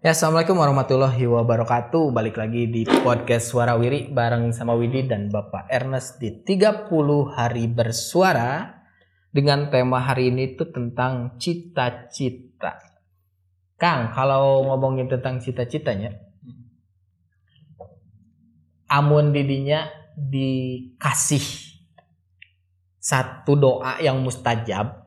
[0.00, 2.08] Ya, Assalamualaikum warahmatullahi wabarakatuh.
[2.16, 6.88] Balik lagi di podcast Suara Wiri bareng sama Widi dan Bapak Ernest di 30
[7.28, 8.80] hari bersuara
[9.28, 12.80] dengan tema hari ini tuh tentang cita-cita.
[13.76, 16.16] Kang, kalau ngomongin tentang cita-citanya,
[18.88, 19.84] amun didinya
[20.16, 21.76] dikasih
[22.96, 25.04] satu doa yang mustajab,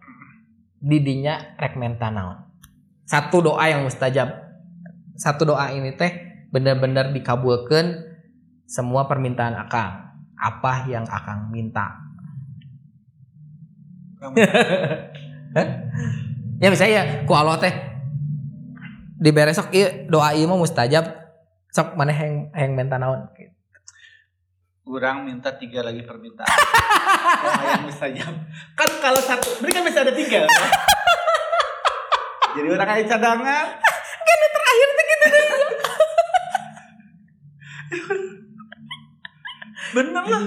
[0.78, 2.46] didinya rek naon.
[3.10, 4.53] Satu doa yang mustajab
[5.18, 6.11] satu doa ini teh
[6.50, 8.14] benar-benar dikabulkan
[8.65, 10.14] semua permintaan akang.
[10.38, 11.88] Apa yang akang minta?
[16.64, 17.04] Ya misalnya ya.
[17.28, 17.75] Ku Allah teh.
[19.19, 21.11] Di beresok iya doa iya mau mustajab.
[21.75, 23.27] Sok mana yang yang minta naon?
[24.83, 26.47] Kurang minta tiga lagi permintaan.
[27.68, 28.36] Yang mustajab.
[28.75, 30.43] Kan kalau satu berarti kan masih ada tiga.
[30.43, 30.71] Kan?
[32.55, 33.66] jadi orang kayak cadangan
[34.23, 35.27] kan terakhir tuh gitu
[39.94, 40.41] bener lah.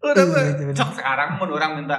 [0.00, 0.74] Udah Iya, iya, bener.
[0.74, 1.96] cok sekarang mau orang minta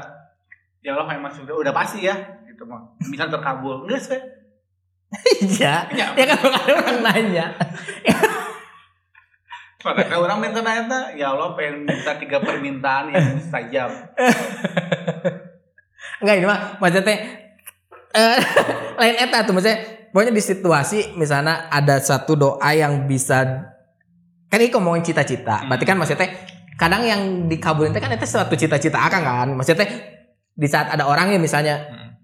[0.81, 2.17] ya Allah yang masuk udah pasti ya.
[2.49, 3.85] Gitu mah bisa terkabul.
[3.85, 4.21] Enggak sih
[5.43, 5.85] iya.
[5.91, 7.45] Ya ya kan ada orang nanya.
[9.81, 13.89] Padahal orang minta nanya ya Allah pengen minta tiga permintaan yang mustajab
[16.21, 17.17] Enggak ini mah maksudnya
[18.11, 18.37] eh
[18.99, 19.77] lain eta tuh maksudnya
[20.13, 23.70] pokoknya di situasi misalnya ada satu doa yang bisa
[24.51, 25.63] kan ini ngomongin cita-cita.
[25.63, 26.27] Berarti kan maksudnya
[26.75, 29.47] kadang yang dikabulin teh kan itu suatu cita-cita akang kan.
[29.55, 29.87] Maksudnya
[30.51, 31.79] di saat ada orangnya misalnya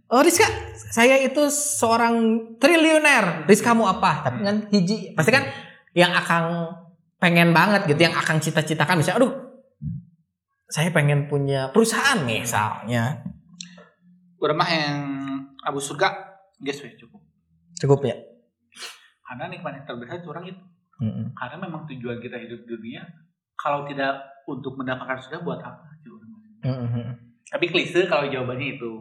[0.08, 0.48] Oh Rizka,
[0.96, 2.16] saya itu seorang
[2.64, 3.44] triliuner.
[3.44, 4.24] Rizka kamu apa?
[4.24, 5.44] Tapi kan hiji, pasti kan
[5.92, 6.72] yang akang
[7.20, 9.34] pengen banget gitu, yang akang cita-citakan misalnya, aduh,
[10.72, 13.20] saya pengen punya perusahaan misalnya.
[14.40, 15.00] udah mah yang
[15.66, 16.14] abu surga
[16.62, 17.20] guys cukup
[17.82, 18.16] Cukup ya?
[19.28, 20.62] karena nikmat yang terbesar itu orang itu
[20.98, 21.30] Mm-mm.
[21.32, 23.02] karena memang tujuan kita hidup di dunia
[23.54, 25.86] kalau tidak untuk mendapatkan surga buat apa.
[26.60, 27.08] Mm-mm.
[27.48, 28.92] tapi klise kalau jawabannya itu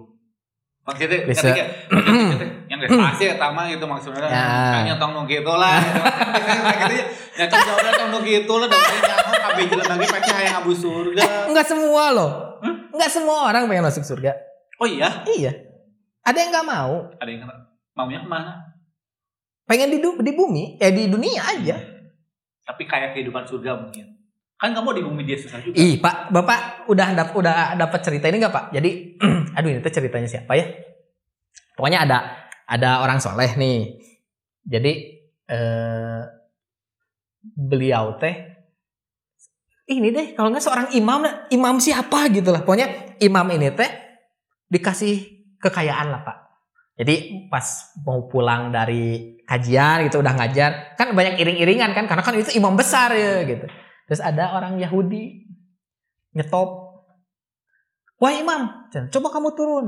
[0.83, 1.51] maksudnya Klise.
[1.51, 4.47] gitu, yang gak pasti ya tama gitu maksudnya Ya.
[4.71, 5.83] kan nyetong nu gitu lah
[6.79, 6.95] gitu.
[6.95, 7.05] ya
[7.41, 11.27] nyetong jawaban nyetong nu gitu lah dan nyaho kabeh jalan lagi pasti hayang abu surga
[11.47, 12.31] Enggak semua loh.
[12.93, 14.31] Enggak semua orang pengen masuk surga.
[14.77, 15.53] oh iya Iya.
[16.23, 16.95] Ada yang nggak mau.
[17.15, 17.55] ada yang kena
[17.93, 18.53] maunya ke mana
[19.67, 21.77] Pengen di, di bumi, ya di dunia aja.
[22.67, 24.19] tapi kayak kehidupan surga mungkin
[24.59, 28.27] kan kamu di bumi dia susah juga Ih, Pak, Bapak udah dap udah dapat cerita
[28.27, 28.65] ini nggak Pak?
[28.75, 28.91] Jadi,
[29.57, 30.67] aduh ini tuh ceritanya siapa ya?
[31.79, 32.19] Pokoknya ada
[32.67, 34.03] ada orang soleh nih.
[34.67, 34.93] Jadi
[35.47, 36.21] eh,
[37.55, 38.35] beliau teh
[39.87, 41.23] ini deh kalau nggak seorang imam
[41.55, 43.91] imam siapa gitu lah pokoknya imam ini teh
[44.67, 45.15] dikasih
[45.63, 46.37] kekayaan lah pak
[46.97, 52.35] jadi pas mau pulang dari kajian gitu udah ngajar kan banyak iring-iringan kan karena kan
[52.35, 53.69] itu imam besar ya gitu.
[54.09, 55.45] Terus ada orang Yahudi
[56.33, 57.05] nyetop
[58.17, 59.87] wah imam coba kamu turun.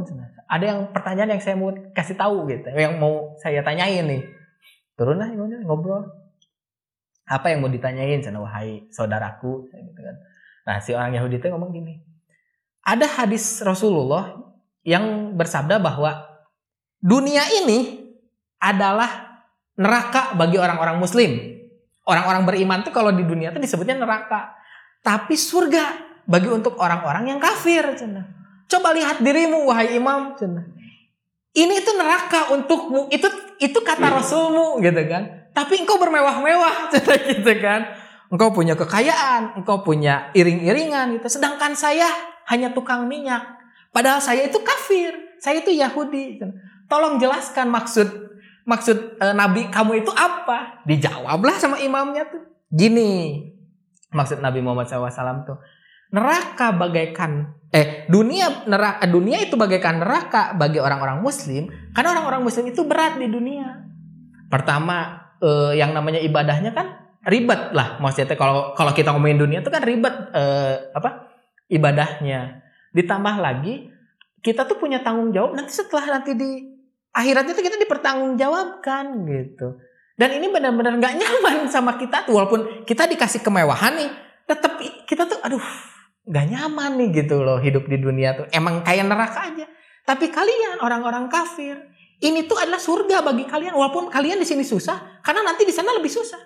[0.49, 4.23] Ada yang pertanyaan yang saya mau kasih tahu gitu yang mau saya tanyain nih.
[4.95, 6.05] Turun lah imamnya ngobrol.
[7.29, 8.21] Apa yang mau ditanyain?
[8.21, 10.17] Sana wahai saudaraku gitu kan.
[10.69, 12.09] Nah si orang Yahudi itu ngomong gini
[12.89, 14.33] ada hadis Rasulullah
[14.81, 16.25] yang bersabda bahwa
[16.98, 18.09] dunia ini
[18.59, 19.42] adalah
[19.78, 21.31] neraka bagi orang-orang muslim.
[22.09, 24.56] Orang-orang beriman tuh kalau di dunia tuh disebutnya neraka.
[25.04, 27.97] Tapi surga bagi untuk orang-orang yang kafir
[28.69, 30.36] coba lihat dirimu wahai imam
[31.56, 33.09] ini itu neraka untukmu.
[33.10, 33.26] Itu
[33.59, 35.50] itu kata rasulmu gitu kan.
[35.56, 36.92] Tapi engkau bermewah-mewah
[37.34, 37.97] gitu kan.
[38.28, 41.41] Engkau punya kekayaan engkau punya iring-iringan gitu.
[41.41, 42.06] Sedangkan saya
[42.53, 43.42] hanya tukang minyak.
[43.91, 45.16] Padahal saya itu kafir.
[45.41, 46.68] Saya itu Yahudi cenah.
[46.88, 48.09] Tolong jelaskan maksud
[48.65, 50.82] maksud eh, nabi kamu itu apa?
[50.88, 52.43] Dijawablah sama imamnya tuh.
[52.69, 53.44] Gini
[54.12, 55.59] maksud Nabi Muhammad SAW tuh
[56.09, 62.72] neraka bagaikan eh dunia neraka dunia itu bagaikan neraka bagi orang-orang muslim karena orang-orang muslim
[62.72, 63.84] itu berat di dunia.
[64.48, 68.01] Pertama eh, yang namanya ibadahnya kan ribet lah.
[68.01, 71.28] Maksudnya kalau kalau kita ngomongin dunia itu kan ribet eh, apa
[71.68, 72.65] ibadahnya.
[72.97, 73.92] Ditambah lagi
[74.41, 76.51] kita tuh punya tanggung jawab nanti setelah nanti di
[77.18, 79.82] akhirat itu kita dipertanggungjawabkan gitu.
[80.18, 84.10] Dan ini benar-benar nggak nyaman sama kita tuh walaupun kita dikasih kemewahan nih
[84.47, 85.62] tetap kita tuh aduh
[86.26, 88.47] nggak nyaman nih gitu loh hidup di dunia tuh.
[88.54, 89.66] Emang kayak neraka aja.
[90.06, 91.78] Tapi kalian orang-orang kafir
[92.18, 95.94] ini tuh adalah surga bagi kalian walaupun kalian di sini susah karena nanti di sana
[95.94, 96.38] lebih susah.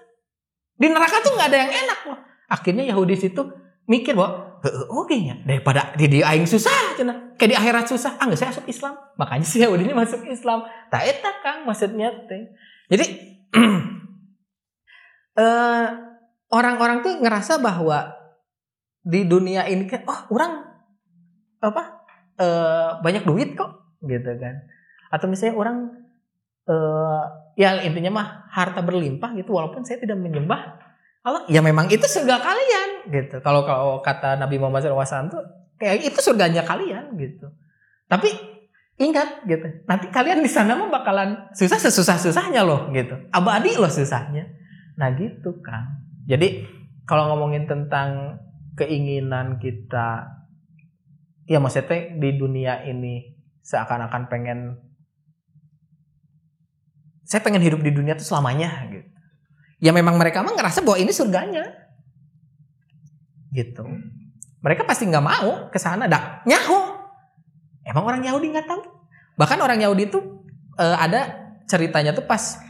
[0.77, 2.19] Di neraka tuh nggak ada yang enak loh.
[2.53, 3.41] Akhirnya Yahudi situ
[3.89, 8.15] mikir bahwa "Heeh, oke nya daripada di dia aing susah cenah kayak di akhirat susah.
[8.23, 8.95] Ah saya masuk Islam.
[9.19, 10.63] Makanya si Yahudi ini masuk Islam.
[10.87, 12.55] Tak eta kang maksudnya teh.
[12.87, 13.07] Jadi
[15.43, 15.89] eh
[16.55, 18.15] orang-orang tuh ngerasa bahwa
[19.03, 20.63] di dunia ini kan oh orang
[21.59, 21.83] apa
[22.39, 24.55] eh banyak duit kok gitu kan.
[25.11, 25.77] Atau misalnya orang
[26.71, 27.25] eh
[27.59, 30.92] ya intinya mah harta berlimpah gitu walaupun saya tidak menyembah
[31.23, 33.37] Allah ya memang itu surga kalian gitu.
[33.43, 35.43] Kalau kalau kata Nabi Muhammad SAW tuh
[35.79, 37.47] kayak itu surganya kalian gitu.
[38.11, 38.29] Tapi
[38.99, 39.87] ingat gitu.
[39.87, 43.15] Nanti kalian di sana mah bakalan susah sesusah susahnya loh gitu.
[43.31, 44.51] Abadi loh susahnya.
[44.99, 46.67] Nah gitu kan jadi
[47.07, 48.39] kalau ngomongin tentang
[48.79, 50.39] keinginan kita
[51.51, 54.59] ya maksudnya di dunia ini seakan-akan pengen
[57.27, 58.91] saya pengen hidup di dunia itu selamanya
[59.83, 61.67] ya memang mereka mah ngerasa bahwa ini surganya.
[63.51, 63.83] Gitu.
[64.63, 66.07] Mereka pasti nggak mau ke sana.
[66.07, 67.03] Dak nyaho.
[67.83, 68.83] Emang orang Yahudi nggak tahu?
[69.35, 70.23] Bahkan orang Yahudi itu
[70.79, 72.63] eh, ada ceritanya tuh pas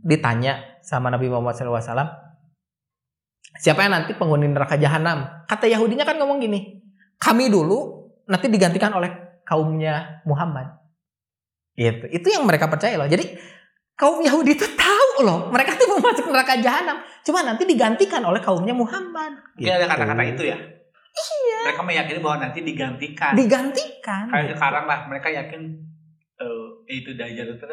[0.00, 2.30] ditanya sama Nabi Muhammad SAW
[3.60, 5.44] siapa yang nanti penghuni neraka jahanam?
[5.44, 6.80] Kata Yahudinya kan ngomong gini
[7.20, 10.72] kami dulu nanti digantikan oleh kaumnya Muhammad.
[11.76, 13.08] Itu itu yang mereka percaya loh.
[13.08, 13.36] Jadi
[14.00, 18.40] kaum Yahudi itu tahu loh mereka tuh mau masuk neraka jahanam cuma nanti digantikan oleh
[18.40, 19.92] kaumnya Muhammad Mungkin ada Gitu.
[19.92, 20.56] kata-kata itu ya.
[21.10, 21.58] Iya.
[21.68, 23.36] Mereka meyakini bahwa nanti digantikan.
[23.36, 25.60] digantikan Kayak sekarang lah mereka yakin
[26.40, 27.64] eh, itu dajjal itu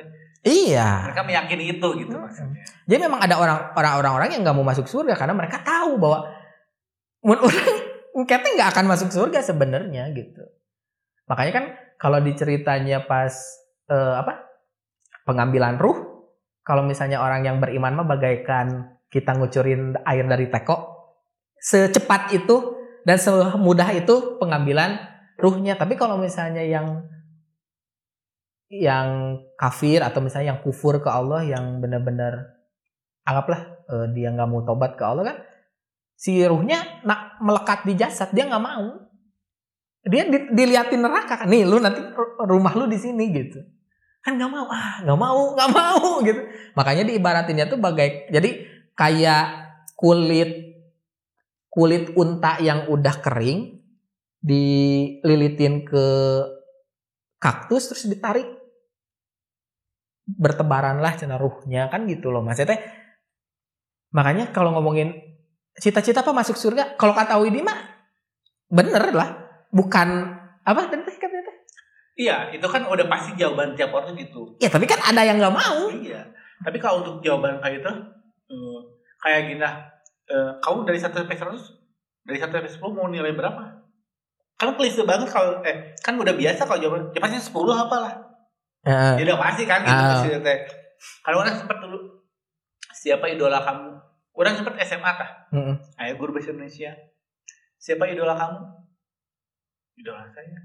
[0.44, 2.28] iya Mereka meyakini itu gitu Hmm.
[2.28, 2.62] maksudnya.
[2.84, 6.28] Jadi memang ada orang orang-orang yang nggak mau masuk surga karena mereka tahu bahwa
[7.24, 7.78] mun orang
[8.28, 10.44] kita nggak akan masuk surga sebenarnya gitu.
[11.30, 11.66] Makanya kan
[11.96, 13.32] kalau diceritanya pas
[13.88, 14.44] eh, apa
[15.24, 16.07] pengambilan ruh,
[16.68, 21.08] kalau misalnya orang yang beriman mah bagaikan kita ngucurin air dari teko,
[21.56, 22.76] secepat itu
[23.08, 25.00] dan semudah itu pengambilan
[25.40, 25.80] ruhnya.
[25.80, 27.08] Tapi kalau misalnya yang
[28.68, 32.52] yang kafir atau misalnya yang kufur ke Allah yang benar-benar
[33.24, 35.38] anggaplah eh, dia nggak mau tobat ke Allah kan
[36.20, 39.08] si ruhnya nak melekat di jasad dia nggak mau
[40.04, 43.64] dia di- diliatin neraka kan nih lu nanti ru- rumah lu di sini gitu
[44.28, 44.68] kan nggak mau.
[44.68, 46.42] Ah nggak mau nggak mau gitu.
[46.76, 49.46] Makanya diibaratinnya tuh bagai jadi kayak
[49.96, 50.76] kulit
[51.72, 53.80] kulit unta yang udah kering
[54.44, 56.06] dililitin ke
[57.40, 58.52] kaktus terus ditarik.
[60.28, 62.44] Bertebaran lah cina ruhnya kan gitu loh.
[62.44, 62.84] Maksudnya
[64.12, 65.16] makanya kalau ngomongin
[65.80, 67.80] cita-cita apa masuk surga kalau kata Widi mah
[68.68, 69.30] bener lah.
[69.72, 70.08] Bukan
[70.68, 71.08] apa katanya
[71.48, 71.57] teh?
[72.18, 74.58] Iya, itu kan udah pasti jawaban tiap orang gitu.
[74.58, 76.26] ya tapi kan ada yang nggak mau Iya.
[76.58, 77.92] Tapi kalau untuk jawaban kayak itu
[78.50, 78.80] eh,
[79.20, 79.86] kayak gini lah.
[80.26, 81.62] Eh, kamu dari 1 sampai 100
[82.26, 83.64] dari 1 sampai 10 mau nilai berapa?
[84.58, 88.14] Kan klise banget kalau eh kan udah biasa kalau jawaban ya pasti 10 apalah.
[88.82, 89.14] Heeh.
[89.22, 90.10] Ya udah pasti kan gitu Ah.
[90.18, 90.60] pasti teh.
[91.22, 92.26] Kalau orang sempat dulu
[92.92, 93.94] siapa idola kamu?
[94.34, 95.30] Orang sempat SMA kah?
[95.54, 95.76] Heeh.
[95.96, 96.90] Ayo guru bahasa Indonesia.
[97.78, 98.58] Siapa idola kamu?
[99.96, 100.58] Idola saya.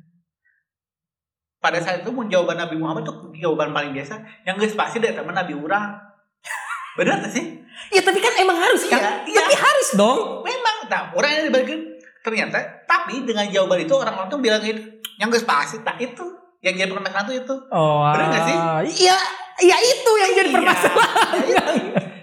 [1.63, 4.19] Pada saat itu mau jawaban Nabi Muhammad tuh jawaban paling biasa.
[4.43, 5.95] Yang guys pasti dari teman Nabi orang.
[6.99, 7.47] Benar gak sih?
[7.89, 9.41] ya tapi kan emang harus kan Iya, iya.
[9.43, 10.77] tapi harus dong Memang.
[10.85, 11.81] Nah, orang yang dibalikin
[12.21, 12.59] ternyata.
[12.85, 14.83] Tapi dengan jawaban itu orang-orang tuh bilang gitu.
[15.17, 15.77] Yang guys pasti.
[15.81, 16.27] Tak itu.
[16.61, 17.55] Yang jadi permasalahan tuh itu.
[17.71, 18.57] oh Bener nggak sih?
[19.01, 19.17] iya
[19.61, 20.55] iya itu yang jadi Iya.
[20.55, 21.35] permasalahan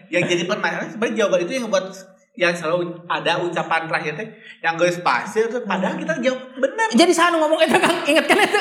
[0.09, 1.85] Yang jadi permasalahan sebenarnya jawaban itu yang ngebuat
[2.39, 4.27] yang selalu ada ucapan terakhir teh
[4.63, 6.87] yang guys pasti itu padahal kita jawab benar.
[6.95, 8.59] Jadi sana ngomong itu kan ingat kan itu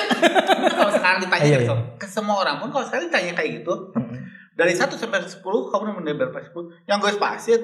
[0.74, 1.74] kalau sekarang ditanya Iya, iya.
[1.94, 3.94] ke semua orang pun kalau sekarang ditanya kayak gitu
[4.58, 7.62] dari 1 sampai 10 kamu nomor berapa 10 yang gue pasir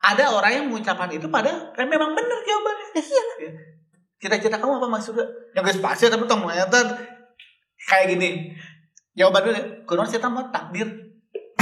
[0.00, 2.88] ada orang yang mengucapkan itu pada kan memang benar jawabannya.
[2.96, 3.52] Iya
[4.22, 6.96] cita-cita kamu apa maksudnya yang gue pasir tapi tong ternyata
[7.90, 8.54] kayak gini.
[9.12, 10.88] Jawabannya kuno saya tambah takdir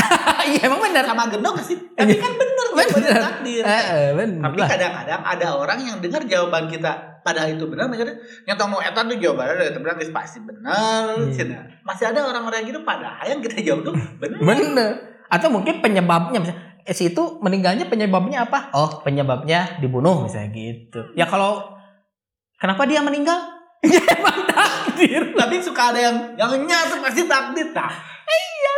[0.52, 1.02] iya emang benar.
[1.08, 1.74] Sama gendong sih?
[1.96, 3.20] Tapi kan benar Bener.
[3.20, 3.62] takdir.
[3.62, 8.16] Eh, eh, benar tapi kadang-kadang ada orang yang dengar jawaban kita padahal itu benar maksudnya
[8.48, 11.28] yang tahu mau etan tuh jawabannya dari guys pasti benar Hmm.
[11.28, 11.60] cina.
[11.84, 14.38] masih ada orang-orang yang gitu padahal yang kita jawab tuh benar.
[14.40, 14.90] Bener.
[15.28, 18.72] Atau mungkin penyebabnya misalnya eh, si itu meninggalnya penyebabnya apa?
[18.72, 21.12] Oh penyebabnya dibunuh misalnya gitu.
[21.12, 21.76] Ya kalau
[22.56, 23.36] kenapa dia meninggal?
[23.80, 25.32] Ya emang takdir.
[25.32, 27.92] Tapi suka ada yang yang nyatu pasti takdir tak
[28.28, 28.69] iya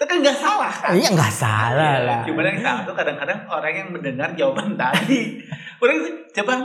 [0.00, 3.36] itu kan nggak salah kan iya nggak salah Iya, lah Cuman yang salah tuh kadang-kadang
[3.44, 5.36] orang yang mendengar jawaban tadi.
[5.76, 6.00] Orang
[6.32, 6.56] siapa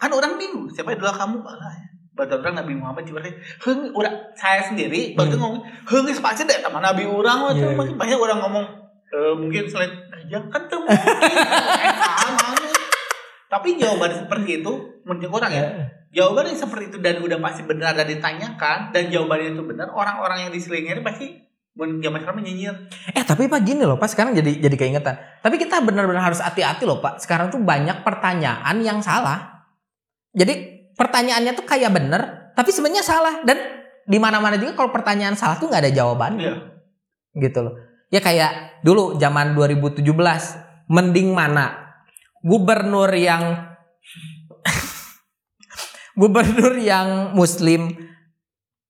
[0.00, 1.88] kan orang bingung siapa idola kamu malah ya.
[2.12, 5.40] Baru orang Nabi Muhammad cuma heng udah saya sendiri baru Hmm.
[5.40, 7.72] ngomong heng pasti deh teman Nabi orang wah Iya.
[7.72, 8.64] mungkin banyak orang ngomong
[9.08, 10.96] eh, mungkin selain aja kan tuh mungkin
[11.76, 11.92] Eh,
[12.24, 12.72] sama nih.
[13.48, 14.72] Tapi jawaban seperti itu
[15.04, 15.64] menurut orang ya
[16.08, 20.44] jawaban yang seperti itu dan udah pasti benar dan ditanyakan dan jawabannya itu benar orang-orang
[20.44, 21.26] yang di sekelilingnya itu pasti
[21.72, 22.76] zaman sekarang nyinyir
[23.16, 25.16] Eh tapi pak gini loh pak sekarang jadi jadi keingetan.
[25.40, 27.24] Tapi kita benar-benar harus hati-hati loh pak.
[27.24, 29.64] Sekarang tuh banyak pertanyaan yang salah.
[30.36, 33.40] Jadi pertanyaannya tuh kayak bener, tapi sebenarnya salah.
[33.44, 33.56] Dan
[34.04, 36.44] di mana-mana juga kalau pertanyaan salah tuh nggak ada jawabannya.
[36.44, 36.56] Iya.
[37.40, 37.74] Gitu loh.
[38.12, 40.04] Ya kayak dulu zaman 2017,
[40.92, 41.96] mending mana?
[42.44, 43.72] Gubernur yang
[46.20, 47.88] gubernur yang muslim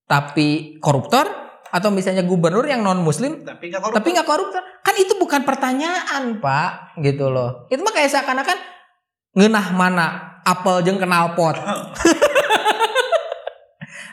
[0.03, 1.42] tapi koruptor
[1.73, 3.97] atau misalnya gubernur yang non muslim tapi nggak koruptor.
[3.97, 4.61] tapi nggak koruptor.
[4.85, 7.65] Kan itu bukan pertanyaan pak gitu loh.
[7.73, 8.57] Itu mah kayak seakan-akan
[9.33, 10.05] ngenah mana
[10.45, 11.57] apel jeng kenal pot.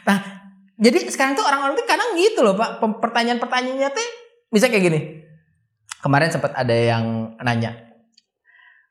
[0.01, 0.17] Nah
[0.81, 2.81] jadi sekarang tuh orang-orang tuh kadang gitu loh pak.
[2.81, 4.07] Pertanyaan-pertanyaannya tuh
[4.49, 5.01] bisa kayak gini.
[6.01, 7.77] Kemarin sempat ada yang nanya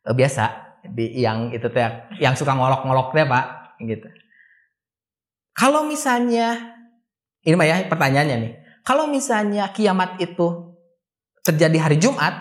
[0.06, 1.82] "Eh, biasa di yang itu teh
[2.22, 3.46] yang suka ngolok-ngolok teh pak?
[3.82, 4.06] Gitu.
[5.58, 6.78] Kalau misalnya
[7.44, 10.76] ini mah ya pertanyaannya nih kalau misalnya kiamat itu
[11.42, 12.34] terjadi hari Jumat,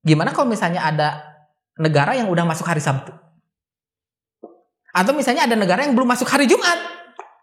[0.00, 1.08] gimana kalau misalnya ada
[1.76, 3.12] negara yang udah masuk hari Sabtu?
[4.96, 6.78] Atau misalnya ada negara yang belum masuk hari Jumat?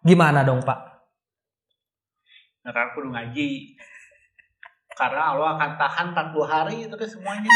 [0.01, 0.79] Gimana dong Pak?
[2.65, 3.77] Ntar kudu ngaji.
[4.93, 7.49] Karena Allah akan tahan 40 hari itu kan semuanya.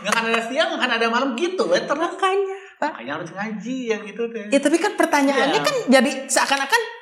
[0.00, 1.64] Nggak akan, ada siang, nggak akan ada malam gitu.
[1.68, 2.56] Ya, terus Makanya.
[2.80, 4.48] makanya harus ngaji yang gitu deh.
[4.48, 5.66] Ya tapi kan pertanyaannya Iya.
[5.68, 6.99] kan jadi seakan-akan "I-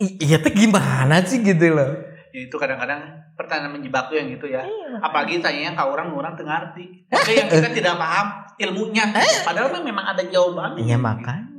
[0.00, 1.92] iya tuh gimana sih gitu loh.
[2.30, 3.00] Ya, itu kadang-kadang
[3.34, 4.62] pertanyaan menjebak tuh yang gitu ya.
[4.62, 5.02] Iya.
[5.02, 7.04] Apalagi tanyanya ke orang orang tengah arti.
[7.10, 8.26] Oke yang kita tidak paham
[8.56, 9.04] ilmunya.
[9.42, 10.80] Padahal kan memang ada jawabannya.
[10.86, 11.50] Iya makanya.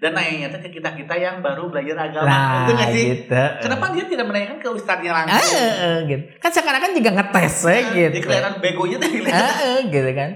[0.00, 2.24] Dan tuh ke kita-kita yang baru belajar agama.
[2.24, 3.04] Nah, itu nggak sih?
[3.20, 3.42] gitu.
[3.60, 5.60] Kenapa dia tidak menanyakan ke ustadznya Eh, langsung?
[5.60, 6.22] eh, gitu.
[6.40, 8.12] Kan seakan-akan juga ngetes we, gitu.
[8.16, 9.08] Dia kelihatan begonya tuh.
[9.12, 10.30] Eh, eh, gitu kan.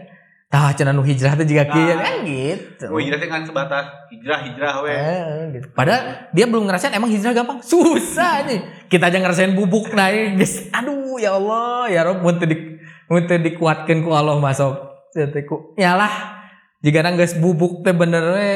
[0.55, 1.99] Tah cenah nu hijrah teh juga kieu Nah.
[1.99, 2.87] kan gitu.
[2.87, 4.95] Gue hijrah dengan sebatas hijrah hijrah we.
[4.95, 5.67] Eh, gitu.
[5.75, 7.59] Padahal dia belum ngerasain emang hijrah gampang.
[7.59, 8.63] Susah nih.
[8.87, 10.71] Kita aja ngerasain bubuk naik, guys.
[10.71, 12.79] Aduh, ya Allah, ya Rob mun teu di
[13.11, 14.79] mun teu dikuatkeun ku Allah masuk.
[15.11, 15.75] Teu ku.
[15.75, 16.39] Yalah.
[16.87, 18.55] Jika nang geus bubuk teh bener we.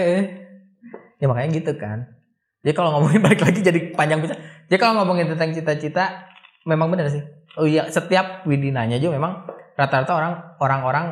[1.18, 2.14] Ya makanya gitu kan.
[2.62, 4.38] Jadi kalau ngomongin balik lagi jadi panjang bisa.
[4.70, 6.30] Jadi kalau ngomongin tentang cita-cita
[6.62, 7.26] memang benar sih.
[7.58, 11.06] Oh iya, setiap widinanya juga memang rata-rata orang orang-orang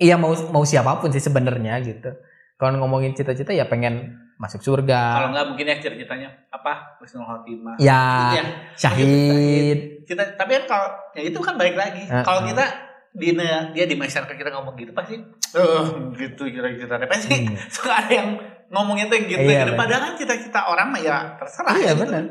[0.00, 2.10] iya mau mau siapa pun sih sebenarnya gitu.
[2.56, 5.00] Kalau ngomongin cita-cita ya pengen masuk surga.
[5.16, 6.96] Kalau nggak mungkin ya cita-citanya apa?
[6.98, 7.76] Husnul khotimah.
[7.76, 8.42] Ya, Iya.
[8.74, 9.78] syahid.
[10.04, 12.04] Cita, tapi kan kalau ya itu kan balik lagi.
[12.04, 12.24] Heeh.
[12.24, 12.64] Kalau kita
[13.10, 13.34] di
[13.74, 15.18] dia di masyarakat kita ngomong gitu pasti
[15.50, 17.58] eh gitu kira-kira pasti Hmm.
[17.74, 18.28] suka ada yang
[18.70, 19.74] ngomongnya tuh gitu Iya, gitu.
[19.74, 19.80] benar.
[19.82, 22.06] padahal kan cita-cita orang mah ya terserah Iya gitu.
[22.06, 22.22] benar.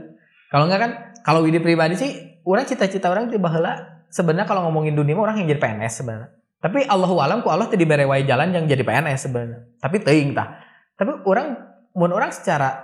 [0.47, 2.11] Kalau enggak kan kalau Widi pribadi sih
[2.47, 3.75] orang cita-cita orang tiba heula
[4.07, 6.31] sebenarnya kalau ngomongin dunia mah orang yang jadi PNS sebenarnya.
[6.59, 9.59] Tapi Allahu alam ku Allah teu dibere wae jalan yang jadi PNS sebenarnya.
[9.79, 10.59] Tapi teuing tah.
[10.99, 11.55] Tapi orang
[11.95, 12.83] mun orang secara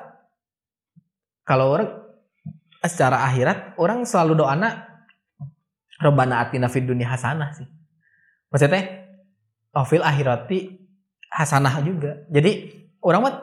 [1.44, 1.92] kalau orang
[2.88, 4.88] secara akhirat orang selalu doana
[6.00, 7.68] Robbana atina fid dunya hasanah sih.
[8.48, 9.12] Maksudnya
[9.76, 10.60] oh akhirati
[11.36, 12.24] hasanah juga.
[12.32, 12.72] Jadi
[13.04, 13.36] orang mah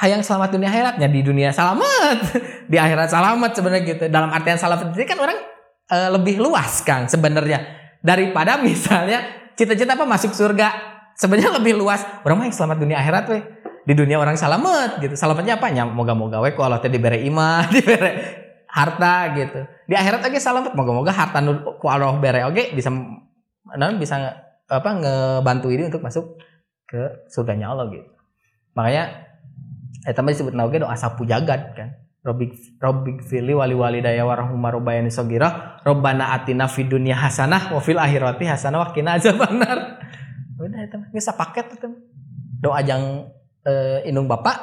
[0.00, 2.18] hayang selamat dunia akhiratnya di dunia selamat
[2.72, 5.38] di akhirat selamat sebenarnya gitu dalam artian selamat itu kan orang
[5.92, 7.60] eh, lebih luas kang sebenarnya
[8.00, 10.08] daripada misalnya cita-cita apa?
[10.08, 10.72] Masuk surga.
[11.20, 12.00] Sebenarnya lebih luas.
[12.24, 13.42] Orang mah yang selamat dunia akhirat weh.
[13.84, 15.12] Di dunia orang selamat gitu.
[15.12, 15.68] Selamatnya apa?
[15.68, 18.10] Nya moga-moga we ku Allah teh dibere iman dibere
[18.72, 19.60] harta gitu.
[19.84, 20.72] Di akhirat lagi selamat.
[20.72, 22.88] Moga-moga harta nu ku Allah bere oke bisa
[23.76, 24.16] non bisa
[24.70, 26.40] apa ngebantu ini untuk masuk
[26.88, 28.08] ke surganya Allah gitu.
[28.72, 29.30] Makanya
[30.08, 34.68] eh tambah disebut oge doa sapu jagat kan Robik Robik fili wali wali daya warahumma
[34.68, 38.78] robbayani sogira Robbana atina fid dunya hasanah wa fil akhirati hasanah.
[38.84, 40.00] Wa qina azabannar
[40.60, 41.88] udah itu geus paket itu
[42.60, 43.32] doa jang
[43.64, 44.60] eh, indung bapak.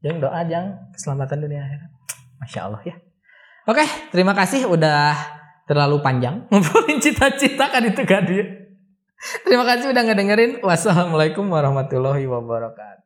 [0.00, 1.90] Jeung doa jang keselamatan dunia akhirat.
[2.40, 2.96] Masya Allah ya.
[3.68, 4.64] Oke terima kasih.
[4.64, 5.12] Udah
[5.68, 6.44] terlalu panjang.
[6.48, 8.64] Ngobrolin cita-cita kan itu kan dia
[9.44, 10.64] terima kasih udah ngedengerin.
[10.64, 13.05] Wassalamualaikum warahmatullahi wabarakatuh